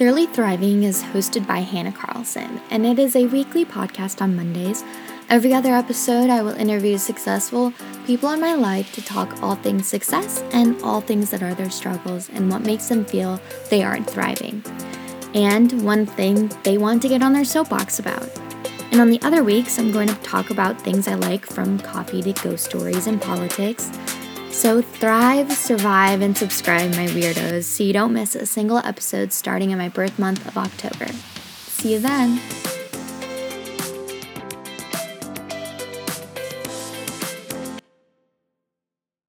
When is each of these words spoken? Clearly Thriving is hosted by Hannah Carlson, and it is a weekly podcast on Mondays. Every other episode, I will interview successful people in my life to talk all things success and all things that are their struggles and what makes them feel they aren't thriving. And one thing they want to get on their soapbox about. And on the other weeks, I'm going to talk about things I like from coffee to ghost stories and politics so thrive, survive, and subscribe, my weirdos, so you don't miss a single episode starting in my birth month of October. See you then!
Clearly 0.00 0.24
Thriving 0.24 0.84
is 0.84 1.02
hosted 1.02 1.46
by 1.46 1.58
Hannah 1.58 1.92
Carlson, 1.92 2.58
and 2.70 2.86
it 2.86 2.98
is 2.98 3.14
a 3.14 3.26
weekly 3.26 3.66
podcast 3.66 4.22
on 4.22 4.34
Mondays. 4.34 4.82
Every 5.28 5.52
other 5.52 5.74
episode, 5.74 6.30
I 6.30 6.40
will 6.40 6.54
interview 6.54 6.96
successful 6.96 7.74
people 8.06 8.30
in 8.30 8.40
my 8.40 8.54
life 8.54 8.94
to 8.94 9.04
talk 9.04 9.42
all 9.42 9.56
things 9.56 9.86
success 9.86 10.42
and 10.54 10.80
all 10.82 11.02
things 11.02 11.28
that 11.28 11.42
are 11.42 11.54
their 11.54 11.68
struggles 11.68 12.30
and 12.30 12.50
what 12.50 12.62
makes 12.62 12.88
them 12.88 13.04
feel 13.04 13.38
they 13.68 13.82
aren't 13.82 14.08
thriving. 14.08 14.64
And 15.34 15.84
one 15.84 16.06
thing 16.06 16.50
they 16.62 16.78
want 16.78 17.02
to 17.02 17.08
get 17.10 17.22
on 17.22 17.34
their 17.34 17.44
soapbox 17.44 17.98
about. 17.98 18.26
And 18.92 19.02
on 19.02 19.10
the 19.10 19.20
other 19.20 19.44
weeks, 19.44 19.78
I'm 19.78 19.92
going 19.92 20.08
to 20.08 20.14
talk 20.22 20.48
about 20.48 20.80
things 20.80 21.08
I 21.08 21.14
like 21.14 21.44
from 21.44 21.78
coffee 21.78 22.22
to 22.22 22.32
ghost 22.42 22.64
stories 22.64 23.06
and 23.06 23.20
politics 23.20 23.90
so 24.60 24.82
thrive, 24.82 25.50
survive, 25.50 26.20
and 26.20 26.36
subscribe, 26.36 26.90
my 26.90 27.06
weirdos, 27.06 27.64
so 27.64 27.82
you 27.82 27.94
don't 27.94 28.12
miss 28.12 28.34
a 28.34 28.44
single 28.44 28.76
episode 28.76 29.32
starting 29.32 29.70
in 29.70 29.78
my 29.78 29.88
birth 29.88 30.18
month 30.18 30.46
of 30.46 30.58
October. 30.58 31.06
See 31.64 31.94
you 31.94 31.98
then! 31.98 32.59